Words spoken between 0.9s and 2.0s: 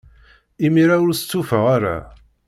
ur stufaɣ ara.